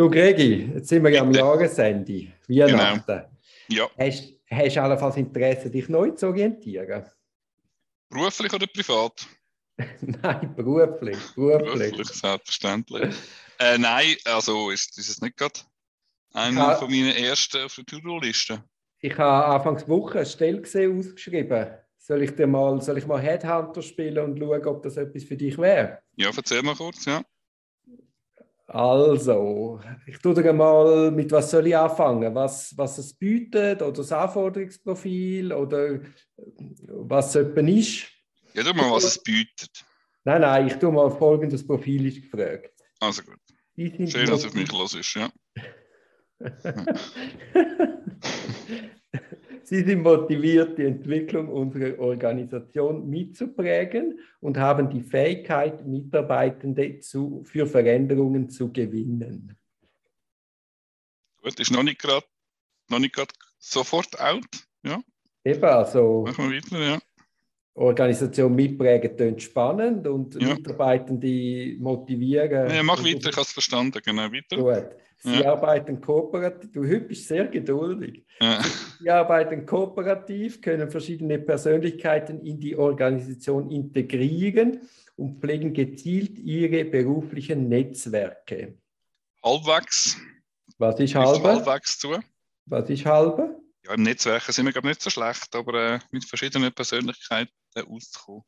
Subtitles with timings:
[0.00, 3.04] Du Gregi, jetzt sind wir ja am Jahresende, Weihnachten.
[3.06, 3.28] Genau.
[3.68, 3.90] Ja.
[3.98, 7.04] Hast, hast du allenfalls Interesse, dich neu zu orientieren?
[8.08, 9.26] Beruflich oder privat?
[10.00, 11.18] Nein, beruflich.
[11.36, 11.90] Beruflich.
[11.92, 13.14] Beruflich, selbstverständlich.
[13.58, 15.60] äh, nein, also ist, ist es nicht gerade
[16.32, 16.76] einer Ja.
[16.76, 18.64] von meinen ersten auf der To-Do-Liste.
[19.00, 21.74] Ich habe Anfangs Woche eine Stelle gesehen, ausgeschrieben.
[21.98, 25.36] Soll ich dir mal, soll ich mal Headhunter spielen und schauen, ob das etwas für
[25.36, 25.98] dich wäre?
[26.16, 27.22] Ja, erzähl mal kurz, ja.
[28.72, 32.32] Also, ich tue dir mal, mit was soll ich anfangen?
[32.36, 36.00] Was, was es bietet oder das Anforderungsprofil oder äh,
[36.86, 38.06] was es etwa ist?
[38.54, 39.84] Ja, tu mal, was es bietet.
[40.22, 42.70] Nein, nein, ich tue mal folgendes Profil ist gefragt.
[43.00, 43.40] Also gut.
[43.76, 45.28] Schön, dass du auf mich los ist, ja.
[49.70, 57.68] Sie sind motiviert, die Entwicklung unserer Organisation mitzuprägen und haben die Fähigkeit, Mitarbeitende zu, für
[57.68, 59.56] Veränderungen zu gewinnen.
[61.40, 62.26] Gut, ist noch nicht gerade
[63.60, 64.44] sofort out.
[64.82, 65.00] Ja,
[65.44, 66.98] Eben, also machen wir weiter, ja.
[67.80, 70.54] Organisation mitprägen klingt spannend und Ja.
[70.54, 72.70] Mitarbeitende motivieren.
[72.70, 74.56] ja mach weiter, ich habe es verstanden, genau, weiter.
[74.56, 74.96] Gut.
[75.22, 75.52] Sie Ja.
[75.52, 76.72] arbeiten kooperativ.
[76.72, 78.24] Du bist sehr geduldig.
[78.40, 78.62] Ja.
[79.00, 84.80] Sie arbeiten kooperativ, können verschiedene Persönlichkeiten in die Organisation integrieren
[85.16, 88.74] und pflegen gezielt ihre beruflichen Netzwerke.
[89.44, 90.16] Halbwegs,
[90.78, 91.48] Was ist trifft halbe?
[91.48, 92.18] halbwegs zu.
[92.66, 93.59] Was ist halbe?
[93.94, 98.42] Im Netzwerk sind wir, glaube ich, nicht so schlecht, aber äh, mit verschiedenen Persönlichkeiten auszukommen,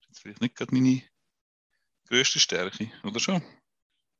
[0.00, 1.02] ist jetzt vielleicht nicht gerade meine
[2.08, 3.42] grösste Stärke, oder schon?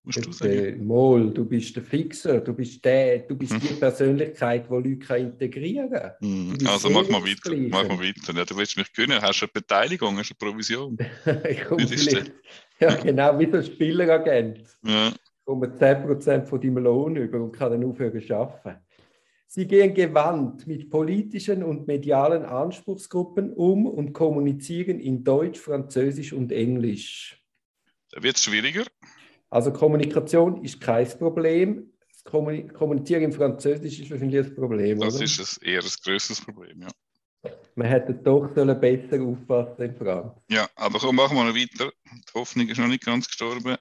[0.04, 0.84] Musst du sagen.
[0.84, 3.60] Mol, du bist der Fixer, du bist der, du bist Mhm.
[3.60, 6.12] die Persönlichkeit, die Leute kann integrieren kann.
[6.20, 8.32] Hm, bist Also mach mal weiter, mach mal weiter.
[8.36, 10.98] Ja, du willst mich gewinnen, hast du eine Beteiligung, hast du eine Provision.
[11.48, 12.32] ich komme vielleicht,
[12.80, 14.76] ja, genau wie so ein Spieleragent.
[14.82, 18.80] Ja, Ich komme 10% von deinem Lohn über und kann dann aufhören zu arbeiten.
[19.54, 26.50] Sie gehen gewandt mit politischen und medialen Anspruchsgruppen um und kommunizieren in Deutsch, Französisch und
[26.52, 27.38] Englisch.
[28.12, 28.84] da wird es schwieriger.
[29.50, 31.92] Also Kommunikation ist kein Problem.
[32.08, 34.98] Das Kommuni- Kommunizieren in Französisch ist wahrscheinlich das Problem.
[35.00, 35.24] Das oder?
[35.24, 37.50] ist ein, eher ein grösseres Problem, ja.
[37.74, 40.32] Man hätte doch sollen besser aufpassen in Franz.
[40.48, 41.92] Ja, aber komm, machen wir noch weiter.
[42.06, 43.76] Die Hoffnung ist noch nicht ganz gestorben.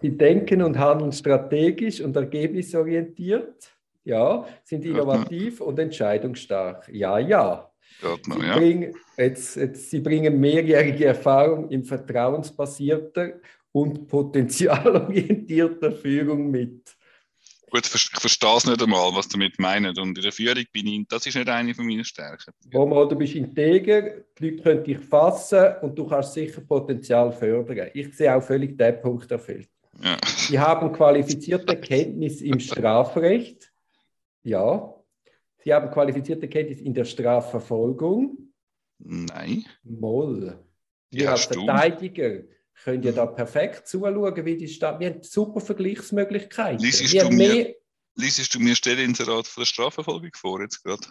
[0.00, 3.72] Sie denken und handeln strategisch und ergebnisorientiert.
[4.06, 6.88] Ja, sind Ja, innovativ und entscheidungsstark.
[6.92, 7.70] Ja, ja.
[8.02, 8.56] Noch, Sie, ja.
[8.56, 13.40] bringen, jetzt, jetzt, sie bringen mehrjährige Erfahrung in vertrauensbasierter
[13.72, 16.96] und potenzialorientierter Führung mit.
[17.68, 19.98] Gut, ich verstehe es nicht einmal, was damit meinen.
[19.98, 22.52] Und in der Führung bin ich, das ist nicht eine von meinen Stärken.
[22.72, 27.90] Romo, du bist integer, die Leute können dich fassen und du kannst sicher Potenzial fördern.
[27.92, 29.68] Ich sehe auch völlig den Punkt erfüllt.
[30.02, 30.16] Ja.
[30.24, 33.72] Sie haben qualifizierte Kenntnis im Strafrecht.
[34.46, 34.94] Ja.
[35.64, 38.52] Sie haben qualifizierte Kenntnis in der Strafverfolgung.
[38.98, 39.64] Nein.
[39.82, 40.64] Moll.
[41.10, 41.64] Wir als hast du.
[41.66, 42.44] Verteidiger
[42.84, 45.00] können ja da perfekt zuschauen, wie die Stadt.
[45.00, 46.78] Wir haben super Vergleichsmöglichkeiten.
[46.78, 47.74] Liesest du mir- mehr,
[48.14, 51.06] Liesest du mir Stelleninserat von der Strafverfolgung vor jetzt gerade?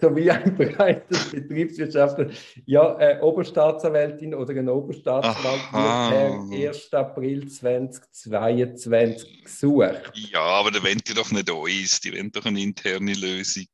[0.00, 2.30] So wie ein breites Betriebswirtschaftler,
[2.66, 6.10] ja, eine Oberstaatsanwältin oder ein Oberstaatsanwalt Aha.
[6.10, 6.92] wird per 1.
[6.94, 10.12] April 2022 gesucht.
[10.14, 13.66] Ja, aber da wollen die doch nicht uns, die wollen doch eine interne Lösung.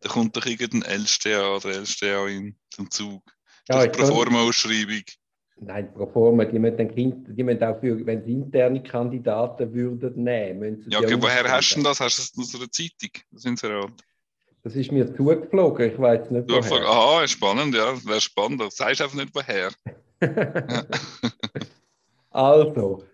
[0.00, 2.26] Da kommt doch irgendein LSTA oder LSTA
[2.70, 3.22] zum Zug.
[3.68, 5.02] Ja, das kann- Proforma-Ausschreibung.
[5.58, 10.22] Nein, pro forma, die müssen, dann, die müssen auch für, wenn sie interne Kandidaten würden
[10.22, 11.98] nehmen, müssen sie Ja, okay, woher hast du denn das?
[12.00, 13.10] Hast du es aus einer Zeitung?
[13.30, 13.92] Das Inserat.
[14.66, 16.88] Das ist mir zugeflogen, ich weiß nicht woher.
[16.88, 18.60] aha, spannend, ja, wäre spannend.
[18.60, 19.70] Du sagst einfach nicht woher.
[22.30, 23.04] Also,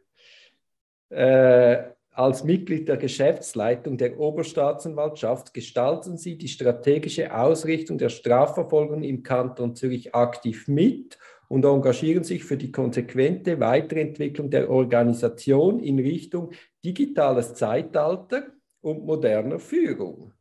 [1.11, 9.23] äh, als Mitglied der Geschäftsleitung der Oberstaatsanwaltschaft gestalten Sie die strategische Ausrichtung der Strafverfolgung im
[9.23, 11.19] Kanton Zürich aktiv mit
[11.49, 18.47] und engagieren sich für die konsequente Weiterentwicklung der Organisation in Richtung digitales Zeitalter
[18.81, 20.33] und moderner Führung.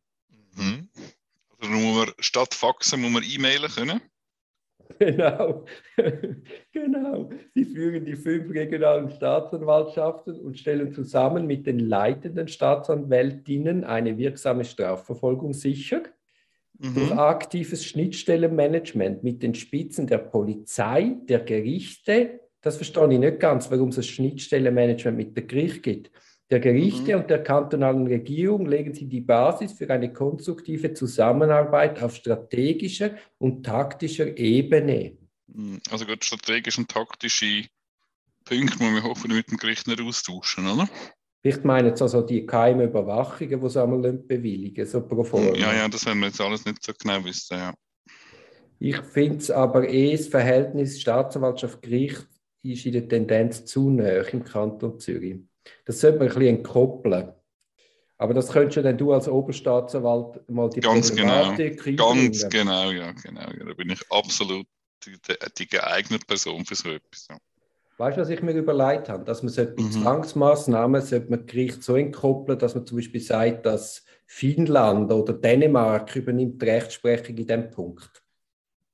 [0.56, 0.81] Mhm.
[1.62, 4.02] Muss man statt Faxen muss man e-mailen können.
[5.00, 5.66] Genau,
[6.74, 7.30] genau.
[7.56, 14.66] Sie führen die fünf regionalen Staatsanwaltschaften und stellen zusammen mit den leitenden Staatsanwältinnen eine wirksame
[14.66, 16.04] Strafverfolgung sicher.
[16.94, 17.20] Durch Mhm.
[17.20, 23.90] aktives Schnittstellenmanagement mit den Spitzen der Polizei, der Gerichte, das verstehe ich nicht ganz, warum
[23.90, 26.12] es ein Schnittstellenmanagement mit dem Gericht gibt.
[26.52, 32.14] Der Gerichte und der kantonalen Regierung legen sie die Basis für eine konstruktive Zusammenarbeit auf
[32.14, 35.18] strategischer und taktischer Ebene.
[35.48, 35.80] Mhm.
[35.90, 37.64] Also gut, strategische und taktische
[38.44, 40.90] Punkte muss man hoffentlich mit dem Gericht nicht austauschen, oder?
[41.42, 45.56] Vielleicht meinen Sie also die geheimen Überwachungen, die sie einmal bewilligen, so pro forma.
[45.56, 47.74] Ja, ja, das werden wir jetzt alles nicht so genau wissen, ja.
[48.78, 52.28] Ich finde es aber eh, das Verhältnis Staatsanwaltschaft-Gericht
[52.64, 55.40] ist in der Tendenz zu nah im Kanton Zürich.
[55.86, 57.34] Das sollte man ein bisschen entkoppeln.
[58.18, 62.50] Aber das könntest du dann du als Oberstaatsanwalt mal die Ganz genau, Problematik ganz einbringen.
[62.50, 63.42] genau, ja, genau.
[63.42, 64.68] Ja, da bin ich absolut
[65.06, 65.18] die,
[65.58, 67.28] die geeignete Person für so etwas.
[67.30, 67.38] Ja.
[67.98, 69.24] Weißt du, was ich mir überlegt habe?
[69.26, 69.92] Dass man sollte Mhm.
[69.92, 76.16] Zwangsmaßnahmen sollte man Gericht so entkoppeln, dass man zum Beispiel sagt, dass Finnland oder Dänemark
[76.16, 78.22] übernimmt die Rechtsprechung in diesem Punkt.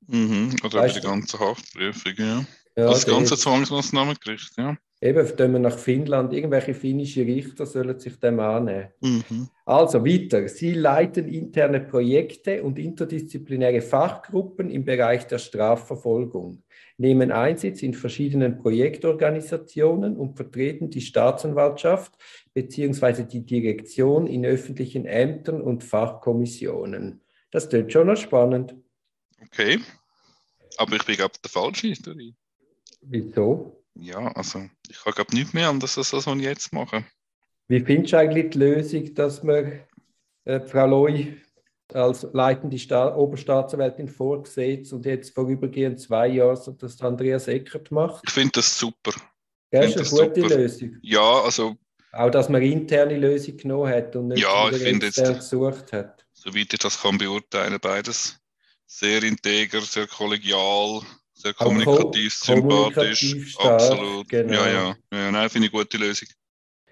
[0.07, 0.55] Mhm.
[0.63, 2.45] Oder Weißt über die ganze Haftprüfung, ja.
[2.77, 4.77] Ja, das ganze Zwangsmaßnahmengericht, ja.
[4.99, 8.87] Eben, wenn wir nach Finnland, irgendwelche finnische Richter sollen sich dem annehmen.
[8.99, 9.49] Mhm.
[9.63, 10.47] Also weiter.
[10.47, 16.63] Sie leiten interne Projekte und interdisziplinäre Fachgruppen im Bereich der Strafverfolgung,
[16.97, 22.13] nehmen Einsitz in verschiedenen Projektorganisationen und vertreten die Staatsanwaltschaft
[22.55, 23.23] bzw.
[23.23, 27.21] die Direktion in öffentlichen Ämtern und Fachkommissionen.
[27.51, 28.75] Das klingt schon noch spannend.
[29.45, 29.79] Okay.
[30.77, 32.33] Aber ich bin, glaube ich, der falsche Historie.
[33.01, 33.83] Wieso?
[33.99, 37.05] Ja, also ich habe, glaube ich, nicht mehr anders als das, was ich jetzt mache.
[37.67, 39.79] Wie findest du eigentlich die Lösung, dass man
[40.45, 41.37] äh, Frau Loy
[41.93, 48.23] als leitende Sta Oberstaatsanwältin vorgesehen und jetzt vorübergehend zwei Jahre so das Andreas Eckert macht?
[48.27, 49.13] Ich finde das super.
[49.71, 50.55] Das ist eine gute super.
[50.55, 50.97] Lösung.
[51.01, 51.75] Ja, also
[52.13, 56.25] Auch, dass man interne Lösung genommen hat und nicht Ja, ich jetzt- gesucht hat.
[56.33, 58.39] soweit ich das kann beurteilen, beides
[58.85, 61.01] sehr integer, sehr kollegial,
[61.37, 63.21] sehr Auch ko- kommunikativ, sympathisch.
[63.21, 64.29] kommunikativ stark, Absolut.
[64.29, 64.53] genau.
[64.53, 64.95] Ja, ja.
[65.11, 66.27] ja nein, finde ich eine gute Lösung.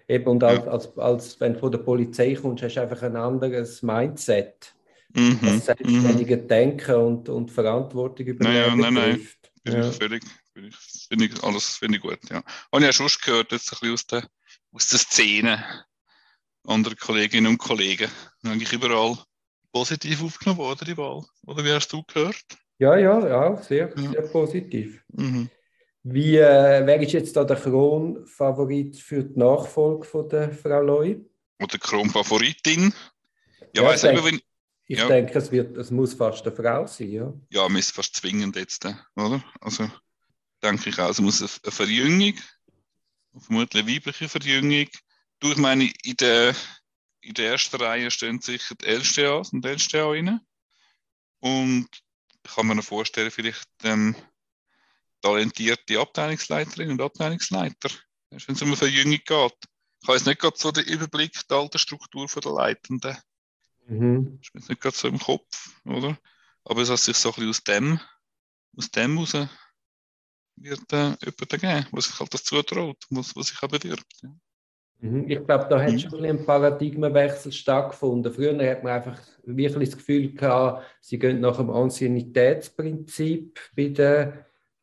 [0.07, 3.15] Eben, und als, als, als wenn du von der Polizei kommst, hast du einfach ein
[3.15, 4.73] anderes Mindset.
[5.13, 5.39] Mhm.
[5.41, 5.59] Das Mhm.
[5.61, 9.27] selbstständige Denken und, und Verantwortung übernehmen Nein, ja, nein, nein.
[9.63, 9.89] Bin Ja.
[9.89, 10.75] ich völlig, bin ich,
[11.07, 12.43] finde ich alles finde ich gut, ja.
[12.71, 14.29] Habe ich auch schon gehört, jetzt ein bisschen aus der,
[14.71, 15.85] aus der Szene.
[16.67, 18.09] Andere Kolleginnen und Kollegen.
[18.43, 19.17] Eigentlich überall
[19.71, 21.23] positiv aufgenommen worden, die Wahl.
[21.47, 22.35] Oder wie hast du gehört?
[22.77, 24.11] Ja, ja, ja, sehr, Ja.
[24.11, 25.03] sehr positiv.
[25.13, 25.49] Mhm.
[26.03, 31.25] Wie, äh, wer ist jetzt da der Kronfavorit für die Nachfolge von der Frau Loy?
[31.61, 32.93] Oder Kronfavoritin.
[33.73, 34.41] Ja, Ja, weiss ich eben, denke- wenn,
[34.87, 35.07] Ich Ja.
[35.07, 37.33] denke, es, wird, es muss fast eine Frau sein, ja.
[37.49, 39.43] ja, man ist fast zwingend jetzt, äh, oder?
[39.59, 39.89] Also,
[40.61, 42.33] denke ich auch, es muss eine Verjüngung,
[43.39, 44.87] vermutlich eine weibliche Verjüngung.
[45.39, 46.53] Du, ich meine, in der,
[47.21, 50.39] in der ersten Reihe stehen sicher die LSTAs und LSTA-Innen.
[51.39, 52.03] Und ich
[52.53, 54.15] kann mir noch vorstellen, vielleicht ähm,
[55.21, 57.89] talentierte Abteilungsleiterinnen und Abteilungsleiter,
[58.29, 59.55] wenn es um eine Verjüngung geht.
[60.01, 63.17] Ich habe jetzt nicht gerade so den Überblick der alten Struktur der Leitenden.
[63.87, 64.39] Mhm.
[64.41, 66.17] ist mir jetzt nicht gerade so im Kopf, oder?
[66.63, 67.99] Aber es hat sich so ein bisschen aus dem,
[68.77, 69.33] aus dem raus
[70.57, 74.13] wird äh, jemand geben, was sich halt das zutraut, was, was sich auch bewirbt.
[74.21, 74.29] Ja.
[75.01, 75.25] Mhm.
[75.29, 75.99] Ich glaube, da hat Mhm.
[75.99, 78.33] schon ein, Paradigmenwechsel stattgefunden.
[78.33, 84.33] Früher hat man einfach wirklich das Gefühl gehabt, sie gehen nach dem Anciennitätsprinzip bei den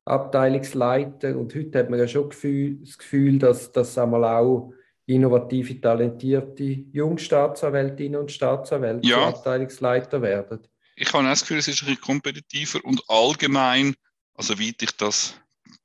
[0.04, 1.36] Abteilungsleitern.
[1.36, 4.72] Und heute hat man ja schon Gefühl, das Gefühl, dass das einmal auch
[5.06, 6.62] innovative, talentierte
[6.92, 9.28] Jungstaatsanwältinnen und Staatsanwälte Ja.
[9.28, 10.60] Abteilungsleiter werden.
[10.96, 13.94] Ich habe auch das Gefühl, es ist ein bisschen kompetitiver und allgemein,
[14.34, 15.34] also weit ich das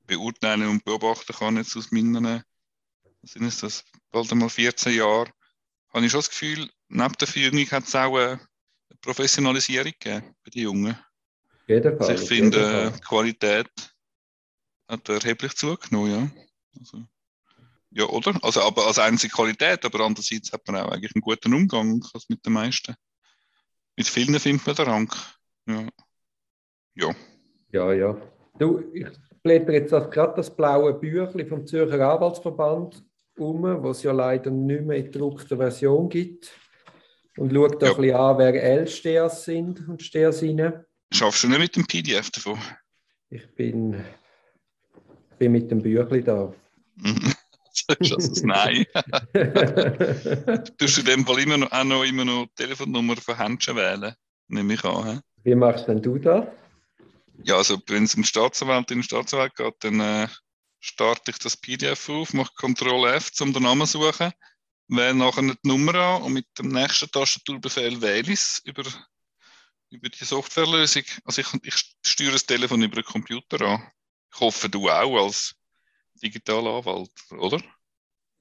[0.06, 2.42] beurteilen und beobachten kann, jetzt aus meinen,
[3.22, 5.30] was sind es das, bald einmal 14 Jahre,
[5.92, 8.40] habe ich schon das Gefühl, neben der Führung hat es auch eine
[9.00, 10.92] Professionalisierung gegeben bei den Jungen.
[10.94, 12.08] Auf jeden Fall.
[12.08, 12.92] Also ich finde, Fall.
[12.92, 13.70] die Qualität
[14.88, 16.42] hat erheblich zugenommen, ja.
[16.78, 17.04] Also,
[17.90, 18.38] ja, oder?
[18.42, 22.28] Also, aber als einzige Qualität, aber andererseits hat man auch eigentlich einen guten Umgang als
[22.28, 22.94] mit den meisten.
[23.96, 25.14] Mit vielen findet man den Rang.
[25.66, 25.88] Ja.
[26.94, 27.14] Ja.
[27.72, 28.16] Ja, ja.
[28.58, 29.06] Du, ich
[29.42, 33.04] blätter jetzt gerade das blaue Büchlein vom Zürcher Anwaltsverband
[33.40, 36.50] um, was ja leider nicht mehr in gedruckter Version gibt.
[37.36, 37.92] Und schaue da Ja.
[37.94, 40.84] ein bisschen an, wer L-Stehers sind und Stehersinnen.
[41.12, 42.58] Schaffst du nicht mit dem PDF davon?
[43.30, 44.04] Ich bin,
[45.38, 46.52] bin mit dem Büchlein da.
[46.96, 47.32] Mhm.
[47.72, 48.84] Sagst du also Nein.
[50.78, 53.76] Tust du in dem Fall immer noch, auch noch, immer noch die Telefonnummer von Händchen
[53.76, 54.14] wählen?
[54.48, 55.04] Nehme ich an.
[55.06, 55.20] hä?
[55.44, 56.44] Wie machst denn du das?
[57.44, 60.26] Ja, also wenn es um Staatsanwältin und Staatsanwalt geht, dann äh,
[60.80, 64.32] starte ich das PDF auf, mache Ctrl F, um den Namen zu suchen,
[64.88, 68.84] wähle nachher die Nummer an und mit dem nächsten Tastaturbefehl wähle ich es über,
[69.90, 71.04] über die Softwarelösung.
[71.24, 73.90] Also ich, ich steuere das Telefon über den Computer an.
[74.32, 75.54] Ich hoffe, du auch als
[76.22, 77.62] digitaler Anwalt, oder?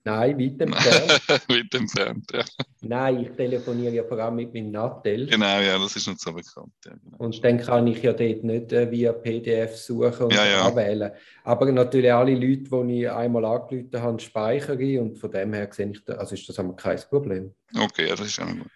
[0.08, 1.30] Nein, weit entfernt.
[1.50, 2.44] weit entfernt, ja.
[2.82, 5.28] Nein, ich telefoniere ja vor allem mit meinem Nattel.
[5.28, 6.72] Genau, ja, das ist nicht so bekannt.
[6.86, 7.18] Ja, genau.
[7.18, 10.66] Und dann kann ich ja dort nicht äh, via PDF suchen und Ja, ja.
[10.66, 11.12] anwählen.
[11.44, 15.68] Aber natürlich alle Leute, die ich einmal angerufen habe, speichere ich und von dem her
[15.72, 17.54] sehe ich, da, also ist das einmal kein Problem.
[17.78, 18.72] Okay, ja, das ist auch gut.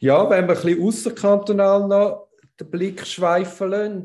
[0.00, 4.02] Ja, wenn wir ein bisschen außerkantonal noch den Blick schweifen lassen,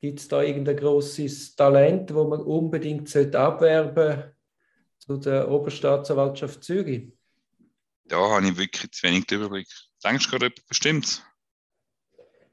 [0.00, 4.32] gibt es da irgendein grosses Talent, das man unbedingt sollte abwerben
[5.00, 7.12] zu der Oberstaatsanwaltschaft Zürich?
[8.04, 9.68] Da habe ich wirklich zu wenig den Überblick.
[10.04, 11.22] Denkst du gerade etwas Bestimmtes?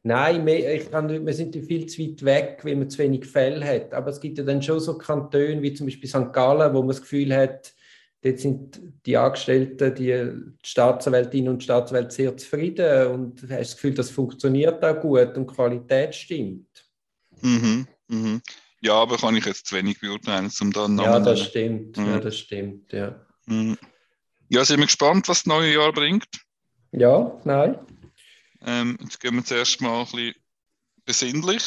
[0.04, 3.66] Nein, wir, ich kann, wir sind viel zu weit weg, weil man zu wenig Fälle
[3.66, 3.94] hat.
[3.94, 6.32] Aber es gibt ja dann schon so Kantone wie zum Beispiel St.
[6.32, 7.74] Gallen, wo man das Gefühl hat,
[8.22, 10.32] dort sind die Angestellten, die,
[10.64, 15.50] Staatsanwältinnen und Staatsanwälte sehr zufrieden und du hast das Gefühl, das funktioniert auch gut und
[15.50, 16.90] die Qualität stimmt.
[17.42, 18.42] Mhm, mhm.
[18.88, 21.98] Ja, aber kann ich jetzt zu wenig beurteilen, um da einen Ja, das stimmt.
[21.98, 22.06] Mhm.
[22.06, 22.92] Ja, das stimmt.
[22.94, 23.78] Ja, Mhm.
[24.50, 26.28] Ja, sind wir gespannt, was das neue Jahr bringt.
[26.92, 27.78] ja nein.
[28.66, 30.34] Ähm, jetzt gehen wir zuerst mal ein bisschen
[31.06, 31.64] besinnlich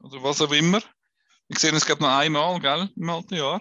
[0.00, 0.80] oder was auch immer.
[1.48, 3.60] Ich sehe, es gibt noch einmal, gell, im alten Jahr.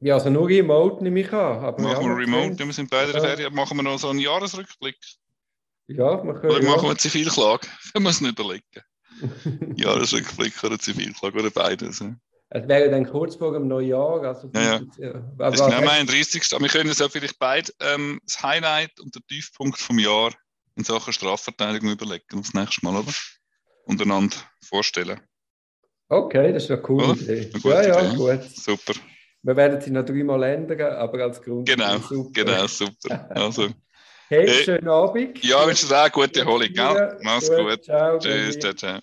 [0.00, 1.60] Ja, also nur remote nehme ich an.
[1.62, 3.28] Machen ja, wir wir remote, können- wir sind beide in der Ja.
[3.36, 3.54] Ferien.
[3.54, 4.96] Machen wir noch so einen Jahresrückblick.
[5.86, 6.64] Ja, wir Oder können.
[6.66, 6.90] machen Ja.
[6.90, 7.68] wir Zivilklage?
[7.94, 8.64] Wir es nicht überlegen.
[9.76, 12.00] Jahresrückblick oder Zivilklage oder beides.
[12.00, 12.14] Ja.
[12.50, 14.22] Es wäre dann kurz vor dem Neujahr.
[14.22, 14.80] Also Ja, ja.
[14.98, 15.12] ja.
[15.38, 16.52] Das ist Aber, genau am 31.
[16.52, 20.32] Aber wir können es ja vielleicht beide ähm, das Highlight und der Tiefpunkt vom Jahr
[20.76, 23.12] in Sachen Strafverteidigung überlegen aufs nächste Mal, oder?
[23.86, 25.20] Untereinander vorstellen.
[26.08, 27.20] okay, das ist eine coole Oder?
[27.20, 27.50] Idee.
[27.54, 28.16] Eine Ja, ja, Idee.
[28.16, 28.42] gut.
[28.56, 28.94] Super.
[29.42, 31.68] Wir werden sie noch dreimal ändern, aber als Grund.
[31.68, 32.30] Genau, super.
[32.32, 33.30] genau, super.
[33.30, 33.68] Also,
[34.28, 34.64] Hey, Hey.
[34.64, 35.44] schönen Abend.
[35.44, 37.18] ja, wünsche dir auch gute Erholung, gell?
[37.22, 37.84] Mach's gut.
[37.84, 38.18] Ciao.
[38.18, 39.00] Tschüss, ciao, ciao.